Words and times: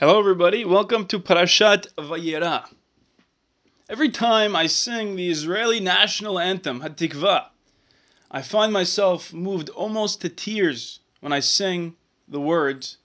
Hello, 0.00 0.18
everybody. 0.18 0.64
Welcome 0.64 1.04
to 1.08 1.18
Parashat 1.18 1.92
Vayera. 1.96 2.64
Every 3.86 4.08
time 4.08 4.56
I 4.56 4.66
sing 4.66 5.14
the 5.14 5.28
Israeli 5.28 5.78
national 5.78 6.38
anthem, 6.38 6.80
Hatikva, 6.80 7.48
I 8.30 8.40
find 8.40 8.72
myself 8.72 9.34
moved 9.34 9.68
almost 9.68 10.22
to 10.22 10.30
tears 10.30 11.00
when 11.20 11.34
I 11.34 11.40
sing 11.40 11.96
the 12.26 12.40
words, 12.40 12.96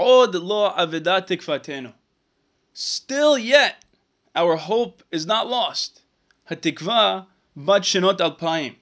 Od 0.00 0.34
lo 0.34 0.72
avedat 0.72 1.28
tikvatenu. 1.28 1.92
Still 2.72 3.38
yet, 3.38 3.84
our 4.34 4.56
hope 4.56 5.04
is 5.12 5.24
not 5.24 5.48
lost. 5.48 6.02
Hatikva 6.50 7.26
bat 7.54 7.82
shenot 7.82 8.18
alpaim. 8.18 8.74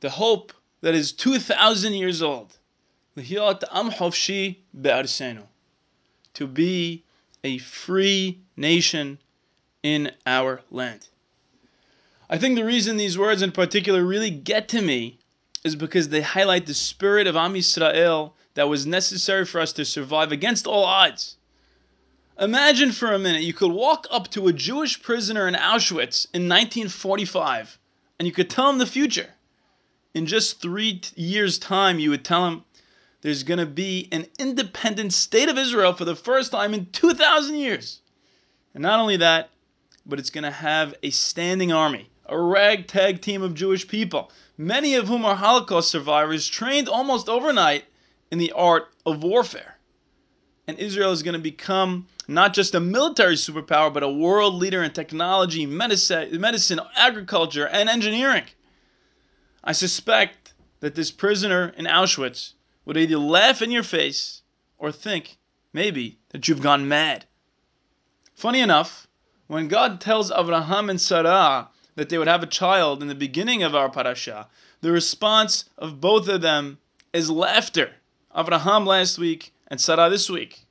The 0.00 0.10
hope 0.10 0.52
that 0.80 0.96
is 0.96 1.12
2,000 1.12 1.92
years 1.92 2.20
old. 2.20 2.58
Lihyot 3.16 3.62
am 3.70 3.92
hofshi 3.92 4.56
be'arsenu 4.74 5.46
to 6.34 6.46
be 6.46 7.04
a 7.44 7.58
free 7.58 8.40
nation 8.56 9.18
in 9.82 10.12
our 10.26 10.60
land. 10.70 11.08
I 12.28 12.38
think 12.38 12.56
the 12.56 12.64
reason 12.64 12.96
these 12.96 13.18
words 13.18 13.42
in 13.42 13.52
particular 13.52 14.04
really 14.04 14.30
get 14.30 14.68
to 14.68 14.82
me 14.82 15.18
is 15.64 15.74
because 15.74 16.08
they 16.08 16.20
highlight 16.20 16.66
the 16.66 16.74
spirit 16.74 17.26
of 17.26 17.36
Am 17.36 17.54
Yisrael 17.54 18.32
that 18.54 18.68
was 18.68 18.86
necessary 18.86 19.44
for 19.44 19.60
us 19.60 19.72
to 19.74 19.84
survive 19.84 20.32
against 20.32 20.66
all 20.66 20.84
odds. 20.84 21.36
Imagine 22.38 22.92
for 22.92 23.12
a 23.12 23.18
minute 23.18 23.42
you 23.42 23.52
could 23.52 23.72
walk 23.72 24.06
up 24.10 24.30
to 24.30 24.48
a 24.48 24.52
Jewish 24.52 25.02
prisoner 25.02 25.46
in 25.46 25.54
Auschwitz 25.54 26.26
in 26.32 26.48
1945 26.48 27.78
and 28.18 28.26
you 28.26 28.32
could 28.32 28.50
tell 28.50 28.70
him 28.70 28.78
the 28.78 28.86
future. 28.86 29.34
In 30.12 30.26
just 30.26 30.60
three 30.60 31.00
years' 31.16 31.58
time, 31.58 31.98
you 31.98 32.10
would 32.10 32.24
tell 32.24 32.46
him 32.46 32.64
there's 33.22 33.42
going 33.42 33.58
to 33.58 33.66
be 33.66 34.08
an 34.12 34.26
independent 34.38 35.12
state 35.12 35.48
of 35.48 35.58
Israel 35.58 35.92
for 35.92 36.04
the 36.04 36.16
first 36.16 36.52
time 36.52 36.72
in 36.72 36.86
2,000 36.86 37.56
years. 37.56 38.00
And 38.74 38.82
not 38.82 39.00
only 39.00 39.18
that, 39.18 39.50
but 40.06 40.18
it's 40.18 40.30
going 40.30 40.44
to 40.44 40.50
have 40.50 40.94
a 41.02 41.10
standing 41.10 41.72
army, 41.72 42.08
a 42.26 42.38
ragtag 42.38 43.20
team 43.20 43.42
of 43.42 43.54
Jewish 43.54 43.86
people, 43.86 44.30
many 44.56 44.94
of 44.94 45.08
whom 45.08 45.24
are 45.24 45.34
Holocaust 45.34 45.90
survivors 45.90 46.48
trained 46.48 46.88
almost 46.88 47.28
overnight 47.28 47.84
in 48.30 48.38
the 48.38 48.52
art 48.52 48.88
of 49.04 49.22
warfare. 49.22 49.76
And 50.66 50.78
Israel 50.78 51.10
is 51.10 51.22
going 51.22 51.34
to 51.34 51.40
become 51.40 52.06
not 52.28 52.54
just 52.54 52.74
a 52.74 52.80
military 52.80 53.34
superpower, 53.34 53.92
but 53.92 54.04
a 54.04 54.08
world 54.08 54.54
leader 54.54 54.82
in 54.82 54.92
technology, 54.92 55.66
medicine, 55.66 56.40
medicine 56.40 56.80
agriculture, 56.96 57.66
and 57.66 57.88
engineering. 57.88 58.44
I 59.64 59.72
suspect 59.72 60.54
that 60.78 60.94
this 60.94 61.10
prisoner 61.10 61.74
in 61.76 61.86
Auschwitz 61.86 62.52
would 62.84 62.96
either 62.96 63.18
laugh 63.18 63.62
in 63.62 63.70
your 63.70 63.82
face 63.82 64.42
or 64.78 64.90
think, 64.90 65.36
maybe, 65.72 66.18
that 66.30 66.48
you've 66.48 66.62
gone 66.62 66.88
mad. 66.88 67.24
Funny 68.34 68.60
enough, 68.60 69.06
when 69.46 69.68
God 69.68 70.00
tells 70.00 70.30
Abraham 70.30 70.88
and 70.88 71.00
Sarah 71.00 71.68
that 71.96 72.08
they 72.08 72.18
would 72.18 72.28
have 72.28 72.42
a 72.42 72.46
child 72.46 73.02
in 73.02 73.08
the 73.08 73.14
beginning 73.14 73.62
of 73.62 73.74
our 73.74 73.90
parasha, 73.90 74.48
the 74.80 74.92
response 74.92 75.64
of 75.76 76.00
both 76.00 76.28
of 76.28 76.40
them 76.40 76.78
is 77.12 77.30
laughter. 77.30 77.92
Abraham 78.34 78.86
last 78.86 79.18
week 79.18 79.52
and 79.68 79.80
Sarah 79.80 80.08
this 80.08 80.30
week. 80.30 80.64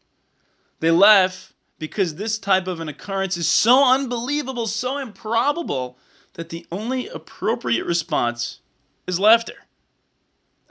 They 0.80 0.92
laugh 0.92 1.54
because 1.78 2.16
this 2.16 2.40
type 2.40 2.68
of 2.68 2.80
an 2.80 2.90
occurrence 2.90 3.38
is 3.38 3.48
so 3.48 3.84
unbelievable, 3.86 4.68
so 4.68 4.98
improbable, 4.98 5.98
that 6.34 6.50
the 6.50 6.66
only 6.72 7.08
appropriate 7.08 7.86
response 7.86 8.62
is 9.08 9.20
laughter. 9.20 9.56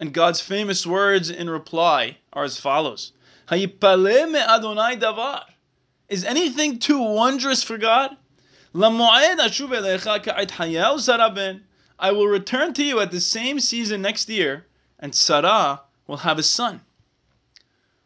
And 0.00 0.14
God's 0.14 0.40
famous 0.40 0.86
words 0.86 1.28
in 1.28 1.50
reply 1.50 2.18
are 2.32 2.44
as 2.44 2.60
follows 2.60 3.12
Adonai 3.50 4.96
davar. 4.96 5.44
Is 6.08 6.24
anything 6.24 6.78
too 6.78 7.00
wondrous 7.00 7.62
for 7.62 7.78
God? 7.78 8.16
I 8.74 8.90
will 12.12 12.26
return 12.26 12.74
to 12.74 12.84
you 12.84 13.00
at 13.00 13.10
the 13.10 13.20
same 13.20 13.58
season 13.58 14.02
next 14.02 14.28
year, 14.28 14.66
and 15.00 15.14
Sarah 15.14 15.80
will 16.06 16.18
have 16.18 16.38
a 16.38 16.42
son. 16.42 16.80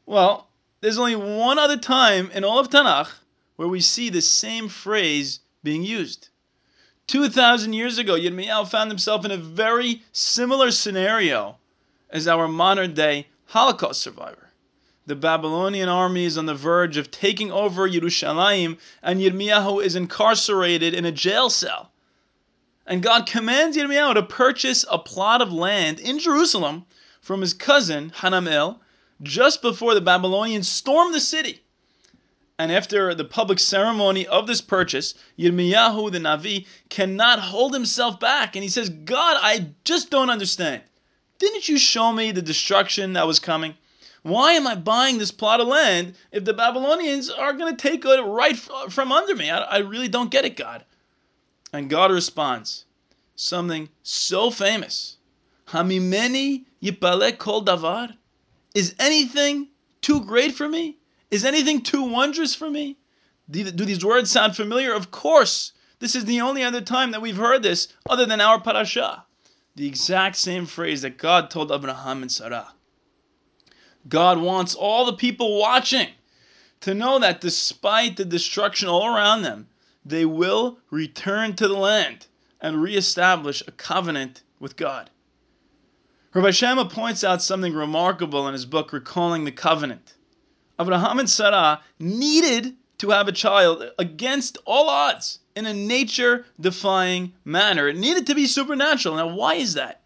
Well, 0.07 0.49
there's 0.81 0.99
only 0.99 1.17
one 1.17 1.59
other 1.59 1.77
time 1.77 2.31
in 2.31 2.43
all 2.43 2.59
of 2.59 2.71
Tanakh 2.71 3.11
where 3.57 3.69
we 3.69 3.81
see 3.81 4.09
the 4.09 4.23
same 4.23 4.69
phrase 4.69 5.41
being 5.63 5.85
used. 5.85 6.29
2,000 7.09 7.73
years 7.73 7.99
ago, 7.99 8.15
Yirmiyahu 8.15 8.69
found 8.69 8.91
himself 8.91 9.25
in 9.25 9.31
a 9.31 9.37
very 9.37 10.03
similar 10.13 10.71
scenario 10.71 11.59
as 12.13 12.29
our 12.29 12.47
modern 12.47 12.95
day 12.95 13.27
Holocaust 13.47 14.03
survivor. 14.03 14.51
The 15.07 15.17
Babylonian 15.17 15.89
army 15.89 16.27
is 16.27 16.39
on 16.39 16.47
the 16.47 16.55
verge 16.55 16.97
of 16.97 17.11
taking 17.11 17.51
over 17.51 17.89
Yerushalayim, 17.89 18.79
and 19.03 19.21
Yirmiyahu 19.21 19.83
is 19.83 19.97
incarcerated 19.97 20.95
in 20.95 21.05
a 21.05 21.11
jail 21.11 21.51
cell. 21.51 21.91
And 22.87 23.03
God 23.03 23.27
commands 23.27 23.77
Yirmiyahu 23.77 24.15
to 24.15 24.23
purchase 24.23 24.85
a 24.91 24.99
plot 24.99 25.43
of 25.43 25.53
land 25.53 25.99
in 25.99 26.19
Jerusalem 26.19 26.85
from 27.21 27.41
his 27.41 27.55
cousin 27.55 28.13
Hanamel 28.19 28.79
just 29.23 29.63
before 29.63 29.95
the 29.95 30.01
Babylonians 30.01 30.69
storm 30.69 31.13
the 31.13 31.21
city. 31.21 31.63
And 32.59 32.71
after 32.71 33.15
the 33.15 33.25
public 33.25 33.59
ceremony 33.59 34.27
of 34.27 34.47
this 34.47 34.61
purchase, 34.61 35.15
Yirmiyahu 35.39 36.13
the 36.13 36.19
Navi 36.19 36.67
cannot 36.91 37.41
hold 37.41 37.73
himself 37.73 38.21
back. 38.21 38.55
And 38.55 38.63
he 38.63 38.69
says, 38.69 38.89
God, 38.89 39.37
I 39.41 39.71
just 39.85 40.11
don't 40.11 40.31
understand. 40.31 40.83
Didn't 41.43 41.69
you 41.69 41.77
show 41.77 42.13
me 42.13 42.31
the 42.31 42.41
destruction 42.41 43.15
that 43.15 43.27
was 43.27 43.41
coming? 43.41 43.75
Why 44.23 44.53
am 44.53 44.65
I 44.65 44.77
buying 44.77 45.19
this 45.19 45.33
plot 45.33 45.61
of 45.61 45.67
land 45.67 46.15
if 46.31 46.45
the 46.45 46.55
Babylonians 46.55 47.29
are 47.31 47.53
going 47.53 47.77
to 47.77 47.83
take 47.83 48.05
it 48.05 48.21
right 48.21 48.57
uh, 48.73 48.89
from 48.89 49.11
under 49.11 49.35
me? 49.35 49.51
I, 49.51 49.59
I 49.59 49.79
really 49.79 50.07
don't 50.07 50.31
get 50.31 50.45
it, 50.45 50.57
God. 50.57 50.85
And 51.73 51.91
God 51.91 52.13
responds, 52.13 52.85
something 53.35 53.89
so 54.05 54.53
famous. 54.53 55.17
Hamimeni 55.67 56.63
yipale 56.81 57.37
kol 57.37 57.65
davar? 57.65 58.15
Is 58.73 58.95
anything 59.01 59.67
too 60.01 60.21
great 60.25 60.55
for 60.55 60.69
me? 60.69 60.97
Is 61.33 61.45
anything 61.45 61.83
too 61.83 62.05
wondrous 62.05 62.55
for 62.55 62.71
me? 62.71 62.99
Do, 63.51 63.69
do 63.69 63.85
these 63.85 64.05
words 64.05 64.31
sound 64.31 64.55
familiar? 64.55 64.93
Of 64.93 65.11
course. 65.11 65.73
This 65.99 66.15
is 66.15 66.25
the 66.25 66.41
only 66.41 66.63
other 66.63 66.83
time 66.83 67.11
that 67.11 67.21
we've 67.21 67.37
heard 67.37 67.65
this 67.65 67.89
other 68.09 68.27
than 68.27 68.41
our 68.41 68.61
parasha 68.61 69.25
the 69.75 69.87
exact 69.87 70.37
same 70.37 70.67
phrase 70.67 71.03
that 71.03 71.19
God 71.19 71.51
told 71.51 71.73
Abraham 71.73 72.23
and 72.23 72.31
Sarah. 72.31 72.73
God 74.09 74.39
wants 74.39 74.75
all 74.75 75.07
the 75.07 75.13
people 75.15 75.59
watching 75.59 76.09
to 76.81 76.95
know 76.95 77.19
that 77.21 77.41
despite 77.41 78.17
the 78.17 78.25
destruction 78.25 78.89
all 78.89 79.07
around 79.07 79.43
them, 79.43 79.69
they 80.05 80.25
will 80.25 80.79
return 80.91 81.55
to 81.57 81.69
the 81.69 81.77
land 81.77 82.27
and 82.61 82.83
reestablish 82.83 83.63
a 83.67 83.73
covenant 83.73 84.43
with 84.59 84.77
God. 84.77 85.11
Rabbi 86.35 86.49
Shamah 86.49 86.91
points 86.91 87.25
out 87.25 87.43
something 87.43 87.75
remarkable 87.75 88.49
in 88.49 88.55
his 88.55 88.67
book, 88.67 88.93
Recalling 88.93 89.45
the 89.45 89.53
Covenant. 89.53 90.15
Abraham 90.81 91.19
and 91.19 91.31
Sarah 91.31 91.81
needed 91.99 92.75
to 93.03 93.11
have 93.11 93.27
a 93.27 93.33
child 93.33 93.85
against 93.99 94.59
all 94.65 94.89
odds 94.89 95.41
in 95.57 95.67
a 95.67 95.75
nature 95.75 96.47
defying 96.61 97.33
manner. 97.45 97.89
It 97.89 97.97
needed 97.97 98.29
to 98.29 98.35
be 98.37 98.47
supernatural. 98.47 99.17
Now, 99.17 99.27
why 99.27 99.55
is 99.55 99.75
that? 99.75 100.03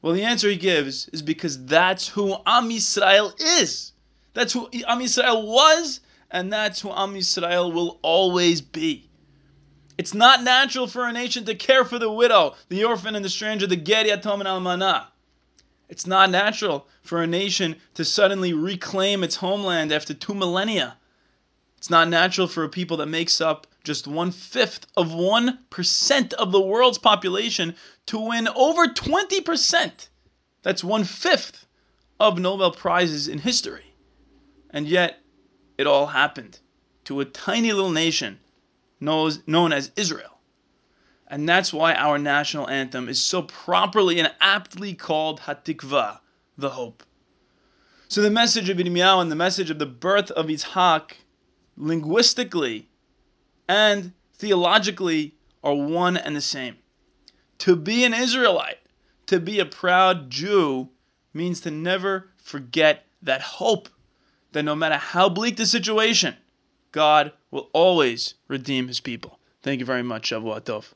Well, 0.00 0.14
the 0.14 0.22
answer 0.22 0.48
he 0.48 0.54
gives 0.54 1.08
is 1.08 1.20
because 1.20 1.66
that's 1.66 2.06
who 2.06 2.36
Am 2.46 2.70
Yisrael 2.70 3.34
is. 3.58 3.90
That's 4.34 4.52
who 4.52 4.68
Am 4.86 5.00
Yisrael 5.00 5.48
was, 5.48 5.98
and 6.30 6.52
that's 6.52 6.80
who 6.80 6.92
Am 6.92 7.14
Yisrael 7.14 7.72
will 7.72 7.98
always 8.02 8.60
be. 8.60 9.10
It's 9.98 10.14
not 10.14 10.44
natural 10.44 10.86
for 10.86 11.08
a 11.08 11.12
nation 11.12 11.44
to 11.46 11.56
care 11.56 11.84
for 11.84 11.98
the 11.98 12.10
widow, 12.10 12.54
the 12.68 12.84
orphan, 12.84 13.16
and 13.16 13.24
the 13.24 13.30
stranger, 13.30 13.66
the 13.66 13.74
ger 13.74 14.04
yatom 14.04 14.38
and 14.38 14.46
almanah. 14.46 15.08
It's 15.88 16.06
not 16.06 16.30
natural 16.30 16.86
for 17.02 17.20
a 17.20 17.26
nation 17.26 17.74
to 17.94 18.04
suddenly 18.04 18.52
reclaim 18.52 19.24
its 19.24 19.34
homeland 19.34 19.90
after 19.90 20.14
two 20.14 20.34
millennia. 20.34 20.96
It's 21.82 21.90
not 21.90 22.08
natural 22.08 22.46
for 22.46 22.62
a 22.62 22.68
people 22.68 22.98
that 22.98 23.08
makes 23.08 23.40
up 23.40 23.66
just 23.82 24.06
one 24.06 24.30
fifth 24.30 24.86
of 24.96 25.08
1% 25.08 26.32
of 26.34 26.52
the 26.52 26.60
world's 26.60 26.98
population 26.98 27.74
to 28.06 28.20
win 28.20 28.46
over 28.54 28.86
20%. 28.86 30.08
That's 30.62 30.84
one 30.84 31.02
fifth 31.02 31.66
of 32.20 32.38
Nobel 32.38 32.70
Prizes 32.70 33.26
in 33.26 33.38
history. 33.38 33.96
And 34.70 34.86
yet, 34.86 35.24
it 35.76 35.88
all 35.88 36.06
happened 36.06 36.60
to 37.06 37.18
a 37.18 37.24
tiny 37.24 37.72
little 37.72 37.90
nation 37.90 38.38
known 39.00 39.72
as 39.72 39.90
Israel. 39.96 40.38
And 41.26 41.48
that's 41.48 41.72
why 41.72 41.94
our 41.94 42.16
national 42.16 42.70
anthem 42.70 43.08
is 43.08 43.20
so 43.20 43.42
properly 43.42 44.20
and 44.20 44.32
aptly 44.40 44.94
called 44.94 45.40
Hatikva, 45.40 46.20
the 46.56 46.70
hope. 46.70 47.02
So 48.06 48.22
the 48.22 48.30
message 48.30 48.68
of 48.68 48.76
Yirmiyahu 48.76 49.22
and 49.22 49.32
the 49.32 49.34
message 49.34 49.70
of 49.70 49.80
the 49.80 49.86
birth 49.86 50.30
of 50.30 50.46
Yitzhak 50.46 51.14
linguistically 51.76 52.88
and 53.68 54.12
theologically 54.34 55.34
are 55.62 55.74
one 55.74 56.16
and 56.16 56.34
the 56.34 56.40
same. 56.40 56.76
To 57.58 57.76
be 57.76 58.04
an 58.04 58.14
Israelite, 58.14 58.80
to 59.26 59.38
be 59.38 59.60
a 59.60 59.66
proud 59.66 60.30
Jew, 60.30 60.88
means 61.32 61.60
to 61.60 61.70
never 61.70 62.28
forget 62.38 63.06
that 63.22 63.40
hope 63.40 63.88
that 64.52 64.64
no 64.64 64.74
matter 64.74 64.96
how 64.96 65.28
bleak 65.28 65.56
the 65.56 65.66
situation, 65.66 66.36
God 66.90 67.32
will 67.50 67.70
always 67.72 68.34
redeem 68.48 68.88
his 68.88 69.00
people. 69.00 69.38
Thank 69.62 69.80
you 69.80 69.86
very 69.86 70.02
much, 70.02 70.30
Shavua 70.30 70.60
Tov. 70.60 70.90